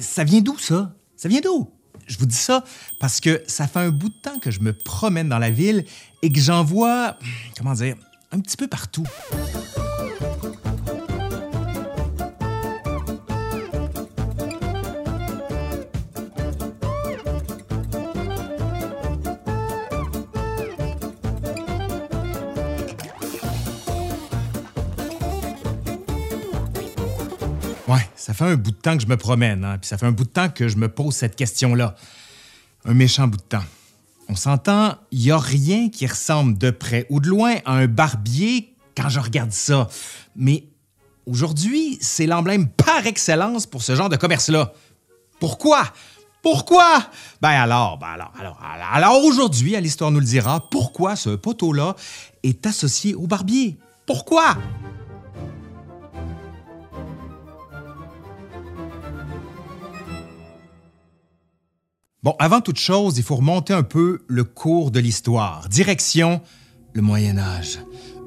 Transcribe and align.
Ça 0.00 0.24
vient 0.24 0.40
d'où, 0.40 0.56
ça? 0.58 0.94
Ça 1.16 1.28
vient 1.28 1.40
d'où? 1.40 1.68
Je 2.06 2.16
vous 2.16 2.24
dis 2.24 2.34
ça 2.34 2.64
parce 2.98 3.20
que 3.20 3.42
ça 3.46 3.66
fait 3.66 3.80
un 3.80 3.90
bout 3.90 4.08
de 4.08 4.14
temps 4.14 4.38
que 4.38 4.50
je 4.50 4.60
me 4.60 4.72
promène 4.72 5.28
dans 5.28 5.38
la 5.38 5.50
ville 5.50 5.84
et 6.22 6.32
que 6.32 6.40
j'en 6.40 6.64
vois, 6.64 7.18
comment 7.58 7.74
dire, 7.74 7.96
un 8.32 8.40
petit 8.40 8.56
peu 8.56 8.68
partout. 8.68 9.04
Ça 28.20 28.34
fait 28.34 28.44
un 28.44 28.56
bout 28.56 28.70
de 28.70 28.76
temps 28.76 28.96
que 28.96 29.02
je 29.02 29.08
me 29.08 29.16
promène, 29.16 29.64
hein, 29.64 29.78
puis 29.78 29.88
ça 29.88 29.96
fait 29.96 30.04
un 30.04 30.12
bout 30.12 30.24
de 30.24 30.28
temps 30.28 30.50
que 30.50 30.68
je 30.68 30.76
me 30.76 30.90
pose 30.90 31.14
cette 31.14 31.36
question-là. 31.36 31.94
Un 32.84 32.92
méchant 32.92 33.26
bout 33.26 33.38
de 33.38 33.42
temps. 33.42 33.64
On 34.28 34.36
s'entend, 34.36 34.94
il 35.10 35.20
n'y 35.20 35.30
a 35.30 35.38
rien 35.38 35.88
qui 35.88 36.06
ressemble 36.06 36.58
de 36.58 36.70
près 36.70 37.06
ou 37.08 37.20
de 37.20 37.28
loin 37.28 37.56
à 37.64 37.72
un 37.72 37.86
barbier 37.86 38.74
quand 38.94 39.08
je 39.08 39.20
regarde 39.20 39.52
ça. 39.52 39.88
Mais 40.36 40.64
aujourd'hui, 41.24 41.96
c'est 42.02 42.26
l'emblème 42.26 42.68
par 42.68 43.06
excellence 43.06 43.66
pour 43.66 43.82
ce 43.82 43.94
genre 43.94 44.10
de 44.10 44.16
commerce-là. 44.16 44.74
Pourquoi? 45.38 45.84
Pourquoi? 46.42 47.02
Ben 47.40 47.48
alors, 47.48 47.96
ben 47.96 48.08
alors, 48.08 48.32
alors, 48.38 48.60
alors, 48.62 48.88
alors 48.92 49.24
aujourd'hui, 49.24 49.76
à 49.76 49.80
l'Histoire 49.80 50.10
nous 50.10 50.20
le 50.20 50.26
dira, 50.26 50.68
pourquoi 50.70 51.16
ce 51.16 51.30
poteau-là 51.30 51.96
est 52.42 52.66
associé 52.66 53.14
au 53.14 53.26
barbier? 53.26 53.78
Pourquoi? 54.04 54.56
Bon, 62.22 62.36
avant 62.38 62.60
toute 62.60 62.78
chose, 62.78 63.16
il 63.16 63.24
faut 63.24 63.36
remonter 63.36 63.72
un 63.72 63.82
peu 63.82 64.20
le 64.26 64.44
cours 64.44 64.90
de 64.90 65.00
l'histoire. 65.00 65.66
Direction 65.70 66.42
le 66.92 67.00
Moyen 67.00 67.38
Âge, 67.38 67.78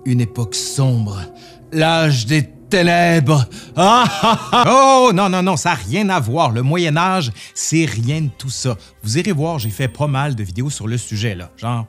une 0.05 0.19
époque 0.19 0.55
sombre, 0.55 1.22
l'âge 1.72 2.25
des 2.25 2.50
ténèbres. 2.72 3.47
Ah, 3.75 4.05
ah, 4.08 4.50
ah. 4.52 4.63
Oh 4.67 5.13
non, 5.13 5.30
non, 5.30 5.44
non, 5.44 5.58
ça 5.58 5.69
n'a 5.69 5.75
rien 5.75 6.09
à 6.09 6.19
voir. 6.19 6.50
Le 6.50 6.63
Moyen 6.63 6.97
Âge, 6.97 7.31
c'est 7.53 7.85
rien 7.85 8.22
de 8.22 8.30
tout 8.35 8.50
ça. 8.50 8.77
Vous 9.03 9.19
irez 9.19 9.31
voir, 9.31 9.59
j'ai 9.59 9.69
fait 9.69 9.89
pas 9.89 10.07
mal 10.07 10.33
de 10.33 10.44
vidéos 10.44 10.72
sur 10.72 10.88
le 10.88 10.97
sujet, 10.97 11.35
là. 11.35 11.52
Genre, 11.57 11.85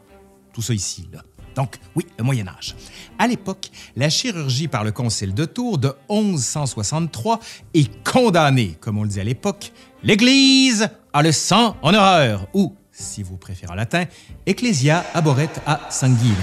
tout 0.52 0.61
ça 0.61 0.74
ici, 0.74 1.08
là. 1.11 1.22
Donc, 1.56 1.78
oui, 1.94 2.05
le 2.18 2.24
Moyen 2.24 2.48
Âge. 2.48 2.77
À 3.18 3.27
l'époque, 3.27 3.70
la 3.96 4.11
chirurgie 4.11 4.68
par 4.68 4.84
le 4.84 4.92
Concile 4.92 5.33
de 5.33 5.46
Tours 5.46 5.78
de 5.78 5.94
1163 6.11 7.41
est 7.72 8.05
condamnée, 8.05 8.77
comme 8.78 8.98
on 8.98 9.05
le 9.05 9.08
dit 9.08 9.20
à 9.20 9.24
l'époque, 9.24 9.72
l'Église 10.05 10.88
a 11.12 11.22
le 11.22 11.33
sang 11.33 11.77
en 11.83 11.94
horreur, 11.94 12.47
ou, 12.52 12.74
si 12.92 13.22
vous 13.22 13.36
préférez 13.36 13.72
en 13.72 13.74
latin, 13.74 14.05
Ecclesia 14.46 15.05
aboret 15.14 15.48
a 15.66 15.80
sanguine. 15.91 16.34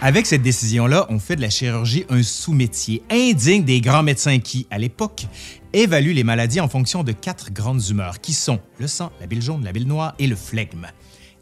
Avec 0.00 0.24
cette 0.24 0.40
décision-là, 0.42 1.06
on 1.10 1.18
fait 1.18 1.36
de 1.36 1.42
la 1.42 1.50
chirurgie 1.50 2.06
un 2.08 2.22
sous-métier 2.22 3.02
indigne 3.10 3.64
des 3.64 3.82
grands 3.82 4.02
médecins 4.02 4.38
qui, 4.38 4.66
à 4.70 4.78
l'époque, 4.78 5.26
évaluent 5.74 6.14
les 6.14 6.24
maladies 6.24 6.60
en 6.60 6.68
fonction 6.68 7.04
de 7.04 7.12
quatre 7.12 7.52
grandes 7.52 7.86
humeurs, 7.90 8.20
qui 8.22 8.32
sont 8.32 8.58
le 8.78 8.86
sang, 8.86 9.12
la 9.20 9.26
bile 9.26 9.42
jaune, 9.42 9.62
la 9.62 9.72
bile 9.72 9.86
noire 9.86 10.14
et 10.18 10.26
le 10.26 10.36
flegme. 10.36 10.86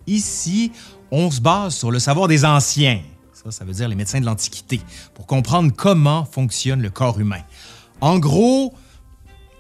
Ici, 0.09 0.73
on 1.13 1.31
se 1.31 1.41
base 1.41 1.77
sur 1.77 1.93
le 1.93 2.01
savoir 2.01 2.27
des 2.27 2.45
anciens, 2.45 3.01
ça, 3.33 3.53
ça 3.53 3.65
veut 3.65 3.73
dire 3.73 3.89
les 3.89 3.95
médecins 3.95 4.21
de 4.21 4.27
l'Antiquité, 4.27 4.81
pour 5.15 5.27
comprendre 5.27 5.73
comment 5.75 6.25
fonctionne 6.25 6.83
le 6.83 6.91
corps 6.91 7.21
humain. 7.21 7.43
En 8.01 8.19
gros, 8.19 8.75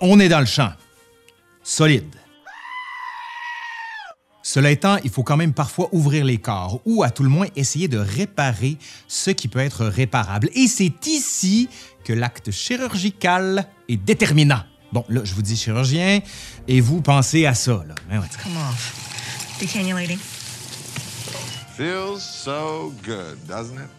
on 0.00 0.18
est 0.18 0.28
dans 0.28 0.40
le 0.40 0.46
champ. 0.46 0.72
Solide. 1.70 2.16
Cela 4.42 4.70
étant, 4.70 4.96
il 5.04 5.10
faut 5.10 5.22
quand 5.22 5.36
même 5.36 5.52
parfois 5.52 5.90
ouvrir 5.92 6.24
les 6.24 6.38
corps 6.38 6.80
ou 6.86 7.02
à 7.02 7.10
tout 7.10 7.22
le 7.22 7.28
moins 7.28 7.46
essayer 7.56 7.88
de 7.88 7.98
réparer 7.98 8.78
ce 9.06 9.30
qui 9.30 9.48
peut 9.48 9.58
être 9.58 9.84
réparable. 9.84 10.48
Et 10.54 10.66
c'est 10.66 11.06
ici 11.06 11.68
que 12.04 12.14
l'acte 12.14 12.50
chirurgical 12.52 13.68
est 13.86 13.98
déterminant. 13.98 14.62
Bon, 14.92 15.04
là, 15.10 15.20
je 15.24 15.34
vous 15.34 15.42
dis 15.42 15.56
chirurgien 15.58 16.20
et 16.66 16.80
vous 16.80 17.02
pensez 17.02 17.44
à 17.44 17.52
ça. 17.52 17.84
Là. 17.86 17.94
Hein, 18.10 18.20
ouais, 18.20 18.28
Come 18.42 18.56
off. 18.56 19.58
Decannulating. 19.60 20.18
Feels 21.76 22.22
so 22.22 22.94
good, 23.04 23.36
doesn't 23.46 23.76
it? 23.76 23.90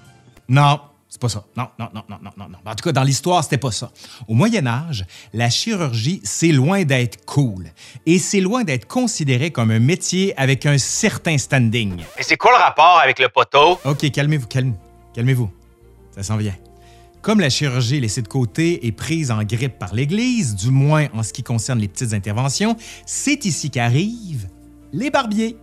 Non, 0.48 0.82
c'est 1.10 1.20
pas 1.20 1.28
ça. 1.28 1.44
Non, 1.58 1.68
non, 1.80 1.90
non, 1.94 2.04
non, 2.08 2.20
non, 2.38 2.50
non. 2.50 2.58
En 2.64 2.76
tout 2.76 2.84
cas, 2.84 2.92
dans 2.92 3.02
l'histoire, 3.02 3.44
c'était 3.44 3.58
pas 3.58 3.72
ça. 3.72 3.92
Au 4.28 4.36
Moyen 4.36 4.68
Âge, 4.68 5.06
la 5.34 5.50
chirurgie, 5.50 6.22
c'est 6.24 6.52
loin 6.52 6.84
d'être 6.84 7.26
cool. 7.26 7.72
Et 8.06 8.20
c'est 8.20 8.42
loin 8.42 8.64
d'être 8.64 8.88
considéré 8.88 9.50
comme 9.50 9.72
un 9.72 9.80
métier 9.80 10.38
avec 10.38 10.68
un 10.68 10.78
certain 10.78 11.40
standing. 11.40 11.98
Mais 12.16 12.24
c'est 12.24 12.38
quoi 12.38 12.52
le 12.52 12.64
rapport 12.64 13.00
avec 13.04 13.18
le 13.18 13.28
poteau? 13.28 13.80
OK, 13.86 14.12
calmez-vous, 14.12 14.46
calme, 14.46 14.76
calmez-vous. 15.16 15.50
Ça 16.16 16.22
s'en 16.22 16.38
vient. 16.38 16.56
Comme 17.24 17.40
la 17.40 17.50
chirurgie 17.50 17.98
est 17.98 18.02
laissée 18.02 18.22
de 18.22 18.28
côté 18.28 18.86
et 18.86 18.92
prise 18.92 19.32
en 19.32 19.44
grippe 19.44 19.80
par 19.80 19.96
l'Église, 19.96 20.56
du 20.56 20.70
moins 20.70 21.08
en 21.14 21.24
ce 21.24 21.34
qui 21.34 21.42
concerne 21.42 21.80
les 21.80 21.88
petites 21.88 22.14
interventions, 22.14 22.78
c'est 23.08 23.46
ici 23.46 23.72
qu'arrivent 23.72 24.48
les 24.94 25.10
barbiers. 25.10 25.58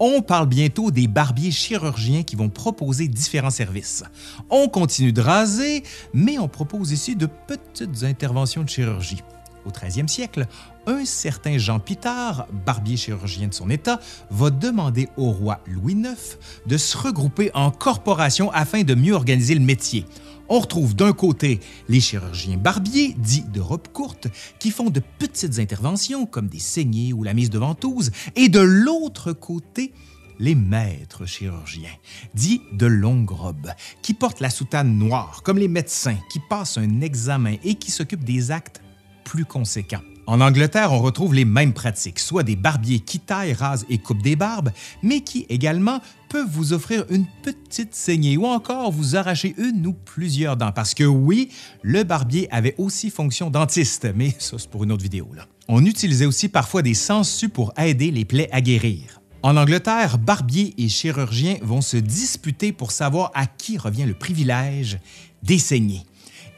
On 0.00 0.22
parle 0.22 0.46
bientôt 0.46 0.92
des 0.92 1.08
barbiers 1.08 1.50
chirurgiens 1.50 2.22
qui 2.22 2.36
vont 2.36 2.48
proposer 2.48 3.08
différents 3.08 3.50
services. 3.50 4.04
On 4.48 4.68
continue 4.68 5.12
de 5.12 5.20
raser, 5.20 5.82
mais 6.14 6.38
on 6.38 6.46
propose 6.46 6.92
ici 6.92 7.16
de 7.16 7.26
petites 7.26 8.04
interventions 8.04 8.62
de 8.62 8.68
chirurgie. 8.68 9.22
Au 9.66 9.70
13e 9.70 10.06
siècle, 10.06 10.46
un 10.86 11.04
certain 11.04 11.58
Jean 11.58 11.80
Pitard, 11.80 12.46
barbier 12.64 12.96
chirurgien 12.96 13.48
de 13.48 13.54
son 13.54 13.70
État, 13.70 13.98
va 14.30 14.50
demander 14.50 15.08
au 15.16 15.32
roi 15.32 15.60
Louis 15.66 15.94
IX 15.94 16.38
de 16.66 16.76
se 16.76 16.96
regrouper 16.96 17.50
en 17.54 17.72
corporation 17.72 18.52
afin 18.52 18.84
de 18.84 18.94
mieux 18.94 19.14
organiser 19.14 19.54
le 19.54 19.60
métier. 19.60 20.06
On 20.50 20.60
retrouve 20.60 20.96
d'un 20.96 21.12
côté 21.12 21.60
les 21.88 22.00
chirurgiens 22.00 22.56
barbiers, 22.56 23.14
dits 23.18 23.44
de 23.52 23.60
robe 23.60 23.88
courte, 23.92 24.28
qui 24.58 24.70
font 24.70 24.88
de 24.88 25.02
petites 25.18 25.58
interventions 25.58 26.24
comme 26.24 26.48
des 26.48 26.58
saignées 26.58 27.12
ou 27.12 27.22
la 27.22 27.34
mise 27.34 27.50
de 27.50 27.58
ventouse, 27.58 28.10
et 28.34 28.48
de 28.48 28.60
l'autre 28.60 29.32
côté, 29.34 29.92
les 30.38 30.54
maîtres 30.54 31.26
chirurgiens, 31.26 31.94
dits 32.34 32.62
de 32.72 32.86
longue 32.86 33.30
robe, 33.30 33.70
qui 34.00 34.14
portent 34.14 34.40
la 34.40 34.48
soutane 34.48 34.96
noire, 34.96 35.42
comme 35.42 35.58
les 35.58 35.68
médecins, 35.68 36.16
qui 36.30 36.40
passent 36.48 36.78
un 36.78 37.02
examen 37.02 37.56
et 37.62 37.74
qui 37.74 37.90
s'occupent 37.90 38.24
des 38.24 38.50
actes 38.50 38.80
plus 39.24 39.44
conséquents. 39.44 40.00
En 40.26 40.42
Angleterre, 40.42 40.92
on 40.92 41.00
retrouve 41.00 41.34
les 41.34 41.46
mêmes 41.46 41.72
pratiques, 41.72 42.18
soit 42.18 42.42
des 42.42 42.56
barbiers 42.56 43.00
qui 43.00 43.18
taillent, 43.18 43.54
rasent 43.54 43.86
et 43.88 43.96
coupent 43.98 44.22
des 44.22 44.36
barbes, 44.36 44.72
mais 45.02 45.20
qui 45.22 45.46
également 45.48 46.00
peuvent 46.28 46.50
vous 46.50 46.72
offrir 46.72 47.04
une 47.10 47.26
petite 47.42 47.94
saignée 47.94 48.36
ou 48.36 48.46
encore 48.46 48.92
vous 48.92 49.16
arracher 49.16 49.54
une 49.58 49.86
ou 49.86 49.92
plusieurs 49.92 50.56
dents. 50.56 50.72
Parce 50.72 50.94
que 50.94 51.04
oui, 51.04 51.50
le 51.82 52.04
barbier 52.04 52.48
avait 52.50 52.74
aussi 52.78 53.10
fonction 53.10 53.50
dentiste, 53.50 54.08
mais 54.14 54.34
ça 54.38 54.56
c'est 54.58 54.70
pour 54.70 54.84
une 54.84 54.92
autre 54.92 55.02
vidéo. 55.02 55.28
Là. 55.34 55.46
On 55.68 55.84
utilisait 55.84 56.26
aussi 56.26 56.48
parfois 56.48 56.82
des 56.82 56.94
sangsues 56.94 57.48
pour 57.48 57.72
aider 57.78 58.10
les 58.10 58.24
plaies 58.24 58.48
à 58.52 58.60
guérir. 58.60 59.20
En 59.42 59.56
Angleterre, 59.56 60.18
barbiers 60.18 60.74
et 60.78 60.88
chirurgiens 60.88 61.56
vont 61.62 61.80
se 61.80 61.96
disputer 61.96 62.72
pour 62.72 62.90
savoir 62.90 63.30
à 63.34 63.46
qui 63.46 63.78
revient 63.78 64.04
le 64.04 64.14
privilège 64.14 64.98
des 65.42 65.58
saignées 65.58 66.04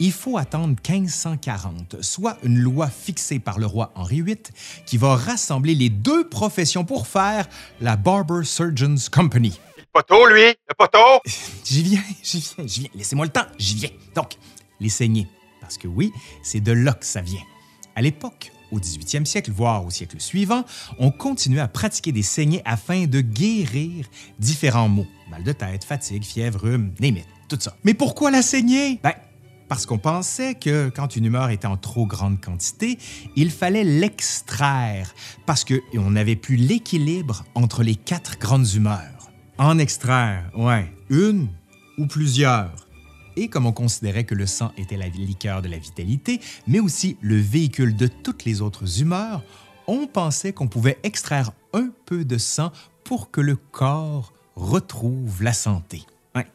il 0.01 0.13
faut 0.13 0.39
attendre 0.39 0.75
1540, 0.89 2.03
soit 2.03 2.39
une 2.43 2.59
loi 2.59 2.89
fixée 2.89 3.39
par 3.39 3.59
le 3.59 3.67
roi 3.67 3.93
Henri 3.95 4.23
VIII 4.23 4.39
qui 4.87 4.97
va 4.97 5.15
rassembler 5.15 5.75
les 5.75 5.91
deux 5.91 6.27
professions 6.27 6.85
pour 6.85 7.07
faire 7.07 7.47
la 7.81 7.97
Barber 7.97 8.45
Surgeons 8.45 8.97
Company. 9.13 9.61
Le 9.77 9.85
poteau, 9.93 10.27
lui? 10.27 10.47
Le 10.47 10.75
poteau? 10.77 11.21
J'y 11.65 11.83
viens, 11.83 12.03
j'y 12.23 12.41
viens, 12.41 12.67
j'y 12.67 12.81
viens. 12.81 12.91
Laissez-moi 12.95 13.27
le 13.27 13.33
temps, 13.33 13.47
j'y 13.59 13.75
viens. 13.75 13.91
Donc, 14.15 14.39
les 14.81 14.89
saignées. 14.89 15.29
Parce 15.61 15.77
que 15.77 15.87
oui, 15.87 16.13
c'est 16.43 16.61
de 16.61 16.73
là 16.73 16.95
que 16.95 17.05
ça 17.05 17.21
vient. 17.21 17.43
À 17.95 18.01
l'époque, 18.01 18.53
au 18.73 18.79
18e 18.79 19.27
siècle, 19.27 19.53
voire 19.53 19.85
au 19.85 19.91
siècle 19.91 20.17
suivant, 20.19 20.65
on 20.99 21.11
continuait 21.11 21.61
à 21.61 21.69
pratiquer 21.69 22.13
des 22.13 22.23
saignées 22.23 22.63
afin 22.65 23.05
de 23.05 23.21
guérir 23.21 24.07
différents 24.39 24.89
maux. 24.89 25.07
Mal 25.31 25.45
de 25.45 25.53
tête, 25.53 25.85
fatigue, 25.85 26.25
fièvre, 26.25 26.61
rhume, 26.61 26.95
name 27.01 27.19
tout 27.51 27.59
ça. 27.61 27.77
Mais 27.85 27.95
pourquoi 27.95 28.31
la 28.31 28.43
saignée? 28.43 29.01
Ben, 29.03 29.13
parce 29.71 29.87
qu'on 29.87 29.99
pensait 29.99 30.57
que 30.57 30.89
quand 30.89 31.15
une 31.15 31.27
humeur 31.27 31.49
était 31.51 31.69
en 31.69 31.77
trop 31.77 32.05
grande 32.05 32.41
quantité, 32.41 32.99
il 33.37 33.53
fallait 33.53 33.85
l'extraire, 33.85 35.15
parce 35.47 35.65
qu'on 35.65 36.11
n'avait 36.11 36.35
plus 36.35 36.57
l'équilibre 36.57 37.45
entre 37.55 37.85
les 37.85 37.95
quatre 37.95 38.37
grandes 38.41 38.69
humeurs. 38.75 39.31
En 39.59 39.79
extraire, 39.79 40.51
ouais, 40.57 40.93
une 41.09 41.47
ou 41.99 42.09
plusieurs. 42.09 42.89
Et 43.37 43.47
comme 43.47 43.65
on 43.65 43.73
considérait 43.73 44.25
que 44.25 44.35
le 44.35 44.47
sang 44.47 44.73
était 44.77 44.97
la 44.97 45.07
liqueur 45.07 45.63
de 45.63 45.69
la 45.69 45.79
vitalité, 45.79 46.41
mais 46.67 46.81
aussi 46.81 47.17
le 47.21 47.37
véhicule 47.37 47.95
de 47.95 48.09
toutes 48.09 48.45
les 48.45 48.63
autres 48.63 49.01
humeurs, 49.01 49.45
on 49.87 50.09
pensait 50.09 50.53
qu'on 50.53 50.67
pouvait 50.67 50.99
extraire 51.05 51.53
un 51.75 51.91
peu 52.07 52.25
de 52.25 52.39
sang 52.39 52.73
pour 53.05 53.31
que 53.31 53.41
le 53.41 53.55
corps 53.55 54.33
retrouve 54.57 55.45
la 55.45 55.53
santé. 55.53 56.03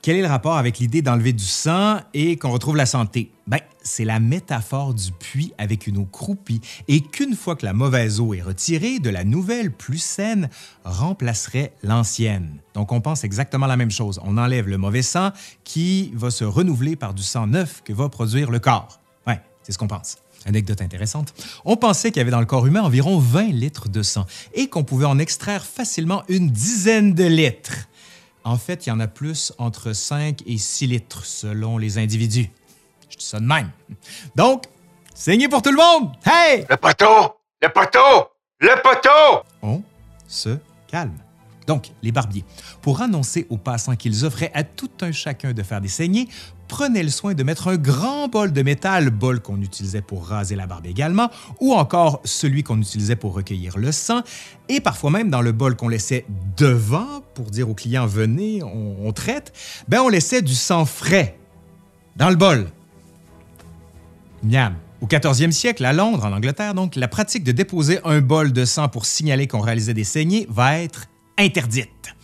Quel 0.01 0.15
est 0.15 0.21
le 0.21 0.27
rapport 0.27 0.55
avec 0.55 0.79
l'idée 0.79 1.01
d'enlever 1.01 1.33
du 1.33 1.43
sang 1.43 1.99
et 2.13 2.37
qu'on 2.37 2.51
retrouve 2.51 2.77
la 2.77 2.85
santé? 2.85 3.31
Ben, 3.45 3.59
c'est 3.83 4.05
la 4.05 4.21
métaphore 4.21 4.93
du 4.93 5.11
puits 5.11 5.51
avec 5.57 5.85
une 5.85 5.97
eau 5.97 6.05
croupie 6.05 6.61
et 6.87 7.01
qu'une 7.01 7.35
fois 7.35 7.57
que 7.57 7.65
la 7.65 7.73
mauvaise 7.73 8.21
eau 8.21 8.33
est 8.33 8.41
retirée, 8.41 8.99
de 8.99 9.09
la 9.09 9.25
nouvelle, 9.25 9.71
plus 9.71 9.97
saine, 9.97 10.49
remplacerait 10.85 11.73
l'ancienne. 11.83 12.59
Donc 12.73 12.93
on 12.93 13.01
pense 13.01 13.25
exactement 13.25 13.67
la 13.67 13.75
même 13.75 13.91
chose. 13.91 14.21
On 14.23 14.37
enlève 14.37 14.69
le 14.69 14.77
mauvais 14.77 15.01
sang 15.01 15.31
qui 15.65 16.13
va 16.15 16.31
se 16.31 16.45
renouveler 16.45 16.95
par 16.95 17.13
du 17.13 17.23
sang 17.23 17.45
neuf 17.45 17.81
que 17.83 17.91
va 17.91 18.07
produire 18.07 18.51
le 18.51 18.59
corps. 18.59 19.01
Ouais, 19.27 19.41
c'est 19.61 19.73
ce 19.73 19.77
qu'on 19.77 19.87
pense. 19.87 20.19
Anecdote 20.45 20.81
intéressante. 20.81 21.33
On 21.65 21.75
pensait 21.75 22.11
qu'il 22.11 22.17
y 22.17 22.21
avait 22.21 22.31
dans 22.31 22.39
le 22.39 22.45
corps 22.45 22.65
humain 22.65 22.81
environ 22.81 23.19
20 23.19 23.51
litres 23.51 23.89
de 23.89 24.03
sang 24.03 24.25
et 24.53 24.69
qu'on 24.69 24.85
pouvait 24.85 25.05
en 25.05 25.19
extraire 25.19 25.65
facilement 25.65 26.23
une 26.29 26.49
dizaine 26.49 27.13
de 27.13 27.25
litres. 27.25 27.89
En 28.45 28.57
fait, 28.57 28.85
il 28.85 28.89
y 28.89 28.91
en 28.91 28.99
a 28.99 29.07
plus 29.07 29.51
entre 29.57 29.91
5 29.91 30.43
et 30.45 30.59
6 30.59 30.87
litres 30.87 31.25
selon 31.25 31.79
les 31.79 31.97
individus. 31.97 32.51
Je 33.09 33.17
dis 33.17 33.25
ça 33.25 33.39
de 33.39 33.45
même. 33.45 33.71
Donc, 34.35 34.65
saignez 35.15 35.49
pour 35.49 35.63
tout 35.63 35.71
le 35.71 35.77
monde! 35.77 36.11
Hey! 36.23 36.63
Le 36.69 36.77
poteau! 36.77 37.37
Le 37.59 37.69
poteau! 37.69 38.29
Le 38.59 38.81
poteau! 38.83 39.43
On 39.63 39.81
se 40.27 40.57
calme. 40.87 41.17
Donc, 41.67 41.91
les 42.03 42.11
barbiers, 42.11 42.45
pour 42.81 43.01
annoncer 43.01 43.47
aux 43.49 43.57
passants 43.57 43.95
qu'ils 43.95 44.25
offraient 44.25 44.51
à 44.53 44.63
tout 44.63 44.91
un 45.01 45.11
chacun 45.11 45.53
de 45.53 45.63
faire 45.63 45.81
des 45.81 45.87
saignées, 45.87 46.27
prenaient 46.67 47.03
le 47.03 47.09
soin 47.09 47.33
de 47.33 47.43
mettre 47.43 47.67
un 47.67 47.77
grand 47.77 48.27
bol 48.27 48.51
de 48.51 48.61
métal, 48.61 49.09
bol 49.09 49.39
qu'on 49.39 49.61
utilisait 49.61 50.01
pour 50.01 50.27
raser 50.27 50.55
la 50.55 50.67
barbe 50.67 50.85
également, 50.85 51.29
ou 51.59 51.73
encore 51.73 52.21
celui 52.23 52.63
qu'on 52.63 52.79
utilisait 52.79 53.15
pour 53.15 53.33
recueillir 53.33 53.77
le 53.77 53.91
sang, 53.91 54.21
et 54.69 54.81
parfois 54.81 55.11
même 55.11 55.29
dans 55.29 55.41
le 55.41 55.51
bol 55.51 55.75
qu'on 55.75 55.89
laissait 55.89 56.25
devant 56.57 57.21
pour 57.33 57.51
dire 57.51 57.69
aux 57.69 57.75
clients 57.75 58.07
venez, 58.07 58.63
on, 58.63 59.11
traite, 59.11 59.53
ben 59.87 60.01
on 60.01 60.09
laissait 60.09 60.41
du 60.41 60.55
sang 60.55 60.85
frais 60.85 61.37
dans 62.15 62.29
le 62.29 62.35
bol. 62.35 62.69
Miam. 64.43 64.75
Au 65.01 65.07
14e 65.07 65.51
siècle, 65.51 65.83
à 65.83 65.91
Londres, 65.91 66.25
en 66.25 66.31
Angleterre, 66.31 66.73
donc, 66.73 66.95
la 66.95 67.09
pratique 67.09 67.43
de 67.43 67.51
déposer 67.51 67.99
un 68.05 68.21
bol 68.21 68.53
de 68.53 68.63
sang 68.63 68.87
pour 68.87 69.05
signaler 69.05 69.45
qu'on 69.45 69.59
réalisait 69.59 69.93
des 69.93 70.05
saignées 70.05 70.47
va 70.49 70.79
être 70.79 71.07
interdite. 71.37 72.15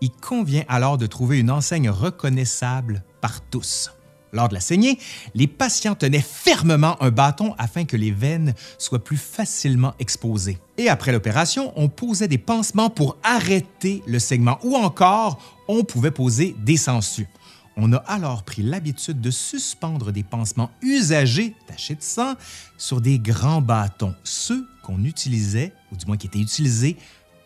Il 0.00 0.10
convient 0.10 0.64
alors 0.68 0.98
de 0.98 1.06
trouver 1.06 1.38
une 1.38 1.50
enseigne 1.50 1.90
reconnaissable 1.90 3.02
par 3.20 3.40
tous. 3.40 3.90
Lors 4.32 4.48
de 4.48 4.54
la 4.54 4.60
saignée, 4.60 4.98
les 5.34 5.46
patients 5.46 5.94
tenaient 5.94 6.20
fermement 6.20 7.02
un 7.02 7.10
bâton 7.10 7.54
afin 7.56 7.84
que 7.84 7.96
les 7.96 8.10
veines 8.10 8.54
soient 8.76 9.02
plus 9.02 9.16
facilement 9.16 9.94
exposées. 9.98 10.58
Et 10.76 10.88
après 10.88 11.12
l'opération, 11.12 11.72
on 11.76 11.88
posait 11.88 12.28
des 12.28 12.38
pansements 12.38 12.90
pour 12.90 13.16
arrêter 13.22 14.02
le 14.06 14.18
saignement 14.18 14.58
ou 14.62 14.76
encore 14.76 15.40
on 15.66 15.82
pouvait 15.82 16.10
poser 16.10 16.54
des 16.58 16.76
sangsues. 16.76 17.28
On 17.76 17.92
a 17.92 17.98
alors 17.98 18.42
pris 18.42 18.62
l'habitude 18.62 19.20
de 19.20 19.30
suspendre 19.30 20.12
des 20.12 20.24
pansements 20.24 20.70
usagés, 20.82 21.54
tachés 21.66 21.94
de 21.94 22.02
sang, 22.02 22.34
sur 22.76 23.00
des 23.00 23.20
grands 23.20 23.62
bâtons, 23.62 24.14
ceux 24.24 24.66
qu'on 24.82 25.04
utilisait, 25.04 25.72
ou 25.92 25.96
du 25.96 26.04
moins 26.06 26.16
qui 26.16 26.26
étaient 26.26 26.40
utilisés 26.40 26.96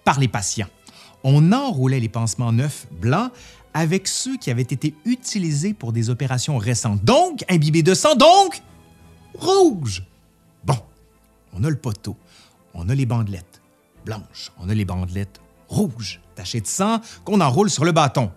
par 0.05 0.19
les 0.19 0.29
patients. 0.29 0.69
On 1.25 1.53
enroulait 1.53 2.01
les 2.01 2.09
pansements 2.09 2.53
neufs 2.53 2.87
blancs 2.91 3.31
avec 3.75 4.09
ceux 4.09 4.37
qui 4.37 4.51
avaient 4.51 4.63
été 4.63 4.95
utilisés 5.05 5.75
pour 5.75 5.93
des 5.93 6.11
opérations 6.11 6.59
récentes. 6.59 7.05
Donc, 7.05 7.45
imbibés 7.49 7.83
de 7.83 7.95
sang, 7.95 8.15
donc 8.15 8.63
rouge. 9.35 10.05
Bon, 10.65 10.77
on 11.53 11.65
a 11.65 11.71
le 11.71 11.77
poteau, 11.77 12.17
on 12.75 12.89
a 12.89 12.95
les 12.95 13.07
bandelettes 13.07 13.63
blanches, 14.05 14.53
on 14.59 14.69
a 14.69 14.75
les 14.75 14.85
bandelettes 14.85 15.41
rouges, 15.69 16.21
tachées 16.35 16.61
de 16.61 16.67
sang, 16.67 17.01
qu'on 17.25 17.41
enroule 17.41 17.71
sur 17.71 17.85
le 17.85 17.93
bâton. 17.93 18.31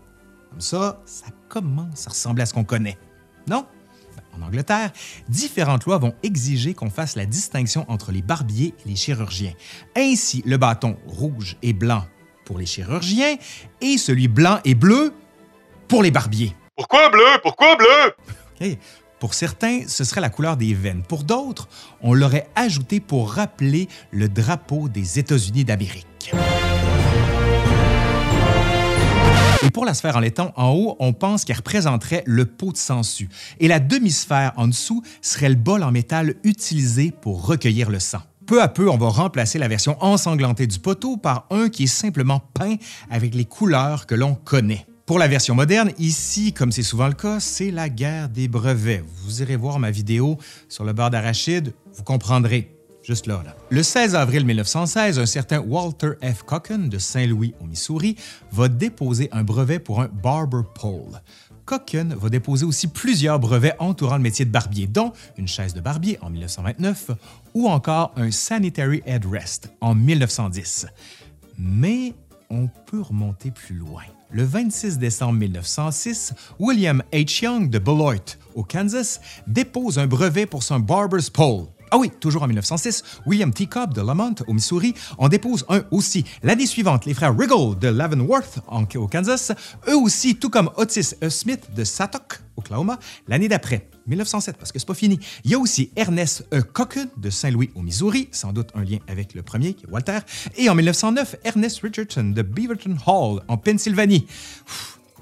Comme 0.52 0.62
ça, 0.62 1.02
ça 1.06 1.26
commence 1.50 2.08
à 2.08 2.12
ressembler 2.12 2.44
à 2.44 2.46
ce 2.46 2.54
qu'on 2.54 2.64
connaît. 2.64 2.98
Non? 3.48 3.66
En 4.38 4.42
Angleterre, 4.42 4.92
différentes 5.30 5.86
lois 5.86 5.98
vont 5.98 6.14
exiger 6.22 6.74
qu'on 6.74 6.90
fasse 6.90 7.16
la 7.16 7.26
distinction 7.26 7.86
entre 7.90 8.12
les 8.12 8.22
barbiers 8.22 8.74
et 8.86 8.90
les 8.90 8.96
chirurgiens. 8.96 9.54
Ainsi, 9.96 10.44
le 10.46 10.58
bâton 10.58 10.98
rouge 11.08 11.56
et 11.62 11.72
blanc 11.72 12.06
pour 12.46 12.58
les 12.58 12.66
chirurgiens 12.66 13.36
et 13.82 13.98
celui 13.98 14.28
blanc 14.28 14.60
et 14.64 14.76
bleu 14.76 15.14
pour 15.88 16.04
les 16.04 16.12
barbiers. 16.12 16.56
Pourquoi 16.76 17.10
bleu? 17.10 17.26
Pourquoi 17.42 17.76
bleu? 17.76 18.78
Pour 19.20 19.34
certains, 19.34 19.88
ce 19.88 20.04
serait 20.04 20.22
la 20.22 20.30
couleur 20.30 20.56
des 20.58 20.74
veines. 20.74 21.02
Pour 21.02 21.24
d'autres, 21.24 21.68
on 22.02 22.14
l'aurait 22.14 22.48
ajouté 22.56 23.00
pour 23.00 23.32
rappeler 23.32 23.88
le 24.12 24.30
drapeau 24.30 24.88
des 24.88 25.20
États-Unis 25.20 25.64
d'Amérique. 25.64 26.32
Et 29.64 29.70
pour 29.72 29.86
la 29.86 29.94
sphère 29.94 30.18
en 30.18 30.20
laiton, 30.20 30.52
en 30.56 30.72
haut, 30.74 30.96
on 31.00 31.14
pense 31.14 31.44
qu'elle 31.44 31.56
représenterait 31.56 32.24
le 32.28 32.46
pot 32.46 32.72
de 32.72 32.78
sangsue. 32.78 33.30
Et 33.60 33.68
la 33.68 33.80
demi-sphère 33.80 34.52
en 34.58 34.68
dessous 34.68 35.02
serait 35.22 35.50
le 35.50 35.56
bol 35.56 35.82
en 35.82 35.92
métal 35.92 36.36
utilisé 36.44 37.12
pour 37.12 37.46
recueillir 37.48 37.90
le 37.90 38.00
sang. 38.00 38.22
Peu 38.46 38.62
à 38.62 38.68
peu, 38.68 38.92
on 38.92 38.98
va 38.98 39.10
remplacer 39.10 39.58
la 39.58 39.68
version 39.68 39.98
ensanglantée 40.02 40.68
du 40.68 40.78
poteau 40.78 41.18
par 41.18 41.48
un 41.50 41.68
qui 41.68 41.86
est 41.86 41.88
simplement 41.88 42.42
peint 42.54 42.76
avec 43.10 43.34
les 43.34 43.46
couleurs 43.46 44.06
que 44.06 44.14
l'on 44.14 44.36
connaît. 44.36 44.86
Pour 45.08 45.18
la 45.18 45.28
version 45.28 45.56
moderne, 45.56 45.92
ici, 45.98 46.54
comme 46.54 46.72
c'est 46.72 46.84
souvent 46.84 47.08
le 47.08 47.14
cas, 47.14 47.40
c'est 47.40 47.72
la 47.72 47.90
guerre 47.90 48.30
des 48.30 48.48
brevets. 48.48 49.04
Vous 49.24 49.42
irez 49.42 49.56
voir 49.56 49.80
ma 49.80 49.90
vidéo 49.90 50.38
sur 50.70 50.84
le 50.84 50.94
beurre 50.94 51.10
d'arachide, 51.10 51.74
vous 51.96 52.04
comprendrez. 52.04 52.72
Juste 53.02 53.26
là. 53.26 53.44
Le 53.70 53.82
16 53.84 54.16
avril 54.16 54.46
1916, 54.46 55.20
un 55.20 55.26
certain 55.26 55.60
Walter 55.60 56.12
F. 56.24 56.44
Cocken 56.44 56.90
de 56.90 56.98
Saint-Louis 57.00 57.54
au 57.62 57.66
Missouri 57.66 58.16
va 58.52 58.68
déposer 58.68 59.30
un 59.32 59.44
brevet 59.44 59.80
pour 59.80 60.02
un 60.02 60.08
barber 60.08 60.62
pole. 60.74 61.22
Cocken 61.66 62.14
va 62.14 62.30
déposer 62.30 62.66
aussi 62.66 62.88
plusieurs 62.88 63.40
brevets 63.40 63.76
entourant 63.80 64.18
le 64.18 64.22
métier 64.22 64.46
de 64.46 64.52
barbier, 64.52 64.88
dont 64.88 65.14
une 65.38 65.48
chaise 65.48 65.74
de 65.74 65.82
barbier 65.82 66.18
en 66.22 66.30
1929 66.30 67.12
ou 67.54 67.68
encore 67.68 68.14
un 68.16 68.32
sanitary 68.32 69.02
headrest 69.06 69.72
en 69.82 69.96
1910. 69.96 70.88
Mais 71.58 72.14
on 72.50 72.68
peut 72.68 73.02
remonter 73.02 73.52
plus 73.52 73.76
loin. 73.76 74.04
Le 74.32 74.44
26 74.44 74.98
décembre 74.98 75.40
1906, 75.40 76.34
William 76.60 77.02
H. 77.12 77.44
Young 77.44 77.70
de 77.70 77.80
Beloit, 77.80 78.38
au 78.54 78.64
Kansas, 78.64 79.22
dépose 79.48 79.98
un 79.98 80.08
brevet 80.08 80.46
pour 80.46 80.64
son 80.64 80.80
Barber's 80.80 81.30
Pole. 81.30 81.68
Ah 81.92 81.98
oui, 81.98 82.12
toujours 82.20 82.44
en 82.44 82.48
1906, 82.48 83.04
William 83.26 83.54
T. 83.54 83.68
Cobb 83.68 83.94
de 83.94 84.02
Lamont, 84.02 84.36
au 84.48 84.54
Missouri, 84.54 84.94
en 85.18 85.30
dépose 85.30 85.66
un 85.70 85.84
aussi. 85.92 86.26
L'année 86.44 86.66
suivante, 86.66 87.06
les 87.06 87.14
frères 87.14 87.38
Riggle 87.38 87.78
de 87.80 87.88
Leavenworth, 87.88 88.60
en- 88.68 88.84
au 88.96 89.08
Kansas, 89.08 89.52
eux 89.88 89.96
aussi, 89.96 90.36
tout 90.36 90.50
comme 90.50 90.70
Otis 90.78 91.14
E. 91.24 91.30
Smith 91.30 91.70
de 91.76 91.84
Satok, 91.84 92.42
Oklahoma, 92.58 92.98
l'année 93.28 93.48
d'après, 93.48 93.88
1907, 94.08 94.58
parce 94.58 94.72
que 94.72 94.80
c'est 94.80 94.88
pas 94.88 94.94
fini. 94.96 95.20
Il 95.44 95.52
y 95.52 95.54
a 95.54 95.60
aussi 95.60 95.92
Ernest 95.96 96.46
E. 96.54 96.64
De 97.18 97.30
Saint-Louis, 97.30 97.70
au 97.76 97.82
Missouri, 97.82 98.30
sans 98.32 98.52
doute 98.52 98.70
un 98.76 98.84
lien 98.84 98.98
avec 99.08 99.34
le 99.34 99.44
premier, 99.44 99.74
qui 99.74 99.86
est 99.86 99.90
Walter. 99.90 100.20
Et 100.58 100.70
en 100.70 100.76
1909, 100.76 101.36
Ernest 101.44 101.80
Richardson 101.82 102.32
de 102.36 102.42
Beaverton 102.42 102.98
Hall, 103.06 103.42
en 103.48 103.58
Pennsylvanie. 103.58 104.26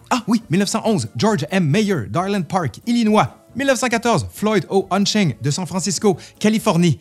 Ah 0.10 0.24
oui, 0.28 0.44
1911, 0.50 1.10
George 1.16 1.46
M. 1.50 1.66
Mayer 1.66 2.08
d'Arland 2.10 2.46
Park, 2.48 2.80
Illinois. 2.86 3.43
1914, 3.56 4.28
Floyd 4.32 4.66
O. 4.70 4.88
Unching 4.92 5.36
de 5.42 5.52
San 5.52 5.66
Francisco, 5.66 6.18
Californie. 6.40 7.00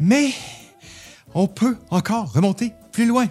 Mais 0.00 0.32
on 1.34 1.46
peut 1.46 1.76
encore 1.90 2.32
remonter 2.32 2.72
plus 2.92 3.06
loin. 3.06 3.26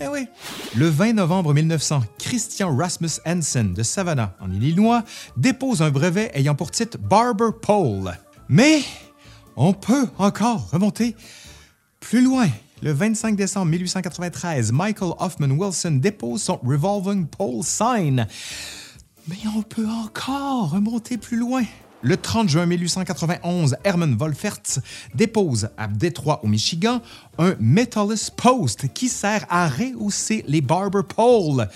Eh 0.00 0.06
oui. 0.06 0.28
Le 0.76 0.88
20 0.88 1.14
novembre 1.14 1.52
1900, 1.52 2.02
Christian 2.18 2.76
Rasmus 2.76 3.20
Hansen 3.26 3.74
de 3.74 3.82
Savannah, 3.82 4.34
en 4.40 4.52
Illinois, 4.52 5.02
dépose 5.36 5.82
un 5.82 5.90
brevet 5.90 6.30
ayant 6.34 6.54
pour 6.54 6.70
titre 6.70 6.98
Barber 6.98 7.50
Pole. 7.60 8.16
Mais 8.48 8.82
on 9.56 9.72
peut 9.72 10.06
encore 10.18 10.70
remonter 10.70 11.16
plus 11.98 12.22
loin. 12.22 12.48
Le 12.80 12.92
25 12.92 13.34
décembre 13.34 13.66
1893, 13.72 14.70
Michael 14.70 15.14
Hoffman 15.18 15.50
Wilson 15.50 15.98
dépose 16.00 16.42
son 16.42 16.60
Revolving 16.64 17.26
Pole 17.26 17.64
Sign. 17.64 18.28
Mais 19.26 19.36
on 19.56 19.62
peut 19.62 19.86
encore 19.86 20.70
remonter 20.70 21.18
plus 21.18 21.36
loin. 21.36 21.64
Le 22.02 22.16
30 22.16 22.48
juin 22.48 22.66
1891, 22.66 23.76
Herman 23.82 24.16
Wolferts 24.16 24.78
dépose 25.16 25.68
à 25.76 25.88
Détroit, 25.88 26.40
au 26.44 26.46
Michigan, 26.46 27.02
un 27.38 27.56
Metallus 27.58 28.30
Post 28.36 28.92
qui 28.94 29.08
sert 29.08 29.44
à 29.48 29.68
rehausser 29.68 30.44
les 30.46 30.60
barber 30.60 31.02
poles. 31.02 31.68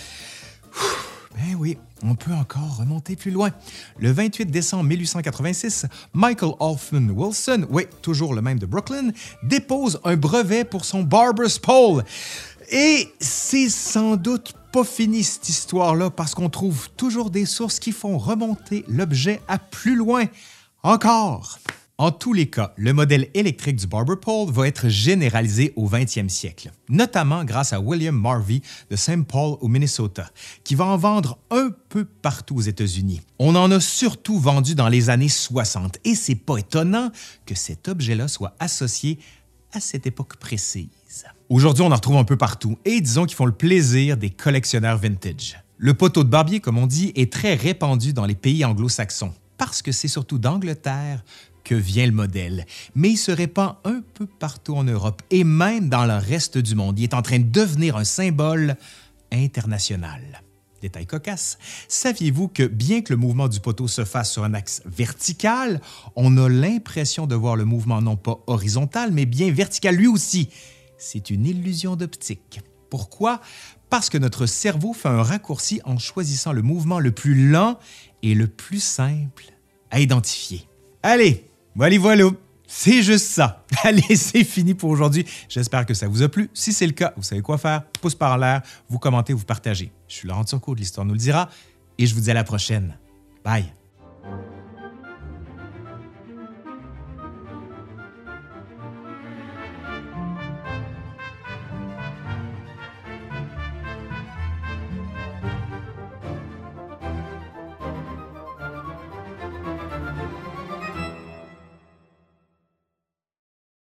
Ben 1.34 1.56
oui, 1.58 1.76
on 2.04 2.14
peut 2.14 2.32
encore 2.32 2.76
remonter 2.78 3.16
plus 3.16 3.32
loin. 3.32 3.50
Le 3.98 4.12
28 4.12 4.46
décembre 4.46 4.84
1886, 4.84 5.86
Michael 6.12 6.52
Hoffman 6.60 7.08
Wilson, 7.10 7.66
oui, 7.68 7.86
toujours 8.00 8.34
le 8.34 8.42
même 8.42 8.60
de 8.60 8.66
Brooklyn, 8.66 9.10
dépose 9.42 10.00
un 10.04 10.16
brevet 10.16 10.64
pour 10.64 10.84
son 10.84 11.02
Barber's 11.02 11.58
Pole. 11.58 12.04
Et 12.70 13.12
c'est 13.18 13.68
sans 13.68 14.16
doute 14.16 14.54
pas 14.72 14.84
fini 14.84 15.22
cette 15.22 15.50
histoire-là 15.50 16.08
parce 16.08 16.34
qu'on 16.34 16.48
trouve 16.48 16.88
toujours 16.96 17.28
des 17.28 17.44
sources 17.44 17.78
qui 17.78 17.92
font 17.92 18.16
remonter 18.16 18.86
l'objet 18.88 19.42
à 19.46 19.58
plus 19.58 19.96
loin. 19.96 20.24
Encore. 20.82 21.58
En 21.98 22.10
tous 22.10 22.32
les 22.32 22.48
cas, 22.48 22.72
le 22.78 22.94
modèle 22.94 23.28
électrique 23.34 23.76
du 23.76 23.86
barber 23.86 24.16
pole 24.16 24.50
va 24.50 24.66
être 24.66 24.88
généralisé 24.88 25.74
au 25.76 25.86
20e 25.86 26.30
siècle, 26.30 26.72
notamment 26.88 27.44
grâce 27.44 27.74
à 27.74 27.80
William 27.80 28.18
Marvey 28.18 28.62
de 28.90 28.96
St. 28.96 29.24
Paul 29.28 29.58
au 29.60 29.68
Minnesota, 29.68 30.28
qui 30.64 30.74
va 30.74 30.86
en 30.86 30.96
vendre 30.96 31.38
un 31.50 31.68
peu 31.90 32.06
partout 32.06 32.56
aux 32.56 32.62
États-Unis. 32.62 33.20
On 33.38 33.54
en 33.54 33.70
a 33.70 33.78
surtout 33.78 34.38
vendu 34.38 34.74
dans 34.74 34.88
les 34.88 35.10
années 35.10 35.28
60 35.28 35.98
et 36.04 36.14
c'est 36.14 36.34
pas 36.34 36.56
étonnant 36.56 37.10
que 37.44 37.54
cet 37.54 37.88
objet-là 37.88 38.26
soit 38.26 38.54
associé 38.58 39.18
à 39.72 39.80
cette 39.80 40.06
époque 40.06 40.36
précise. 40.36 40.88
Aujourd'hui, 41.48 41.82
on 41.82 41.90
en 41.90 41.94
retrouve 41.94 42.16
un 42.16 42.24
peu 42.24 42.36
partout 42.36 42.78
et 42.84 43.00
disons 43.00 43.26
qu'ils 43.26 43.36
font 43.36 43.46
le 43.46 43.52
plaisir 43.52 44.16
des 44.16 44.30
collectionneurs 44.30 44.98
vintage. 44.98 45.58
Le 45.78 45.94
poteau 45.94 46.24
de 46.24 46.28
barbier, 46.28 46.60
comme 46.60 46.78
on 46.78 46.86
dit, 46.86 47.12
est 47.16 47.32
très 47.32 47.54
répandu 47.54 48.12
dans 48.12 48.26
les 48.26 48.34
pays 48.34 48.64
anglo-saxons 48.64 49.34
parce 49.58 49.82
que 49.82 49.92
c'est 49.92 50.08
surtout 50.08 50.38
d'Angleterre 50.38 51.24
que 51.64 51.74
vient 51.74 52.06
le 52.06 52.12
modèle, 52.12 52.66
mais 52.94 53.10
il 53.10 53.16
se 53.16 53.30
répand 53.30 53.76
un 53.84 54.02
peu 54.14 54.26
partout 54.26 54.74
en 54.74 54.84
Europe 54.84 55.22
et 55.30 55.44
même 55.44 55.88
dans 55.88 56.06
le 56.06 56.16
reste 56.16 56.58
du 56.58 56.74
monde. 56.74 56.98
Il 56.98 57.04
est 57.04 57.14
en 57.14 57.22
train 57.22 57.38
de 57.38 57.44
devenir 57.50 57.96
un 57.96 58.04
symbole 58.04 58.76
international. 59.30 60.42
Détail 60.82 61.06
cocasse, 61.06 61.58
saviez-vous 61.86 62.48
que 62.48 62.64
bien 62.64 63.02
que 63.02 63.12
le 63.12 63.16
mouvement 63.16 63.46
du 63.46 63.60
poteau 63.60 63.86
se 63.86 64.04
fasse 64.04 64.32
sur 64.32 64.42
un 64.42 64.52
axe 64.52 64.82
vertical, 64.84 65.80
on 66.16 66.36
a 66.36 66.48
l'impression 66.48 67.28
de 67.28 67.36
voir 67.36 67.54
le 67.54 67.64
mouvement 67.64 68.02
non 68.02 68.16
pas 68.16 68.40
horizontal, 68.48 69.12
mais 69.12 69.24
bien 69.24 69.52
vertical 69.52 69.94
lui 69.94 70.08
aussi? 70.08 70.48
C'est 70.98 71.30
une 71.30 71.46
illusion 71.46 71.94
d'optique. 71.94 72.60
Pourquoi? 72.90 73.40
Parce 73.90 74.10
que 74.10 74.18
notre 74.18 74.46
cerveau 74.46 74.92
fait 74.92 75.08
un 75.08 75.22
raccourci 75.22 75.80
en 75.84 75.98
choisissant 75.98 76.52
le 76.52 76.62
mouvement 76.62 76.98
le 76.98 77.12
plus 77.12 77.48
lent 77.48 77.78
et 78.22 78.34
le 78.34 78.48
plus 78.48 78.82
simple 78.82 79.44
à 79.92 80.00
identifier. 80.00 80.66
Allez, 81.04 81.48
voilà, 81.76 81.98
voilà. 81.98 82.30
C'est 82.74 83.02
juste 83.02 83.26
ça. 83.26 83.64
Allez, 83.84 84.16
c'est 84.16 84.44
fini 84.44 84.72
pour 84.72 84.88
aujourd'hui. 84.88 85.26
J'espère 85.46 85.84
que 85.84 85.92
ça 85.92 86.08
vous 86.08 86.22
a 86.22 86.28
plu. 86.30 86.48
Si 86.54 86.72
c'est 86.72 86.86
le 86.86 86.94
cas, 86.94 87.12
vous 87.18 87.22
savez 87.22 87.42
quoi 87.42 87.58
faire. 87.58 87.84
Pouce 88.00 88.14
par 88.14 88.38
l'air, 88.38 88.62
vous 88.88 88.98
commentez, 88.98 89.34
vous 89.34 89.44
partagez. 89.44 89.92
Je 90.08 90.14
suis 90.14 90.26
Laurent 90.26 90.44
Turcot 90.44 90.74
de 90.74 90.80
l'Histoire 90.80 91.04
nous 91.04 91.12
le 91.12 91.18
dira 91.18 91.50
et 91.98 92.06
je 92.06 92.14
vous 92.14 92.22
dis 92.22 92.30
à 92.30 92.34
la 92.34 92.44
prochaine. 92.44 92.96
Bye. 93.44 93.66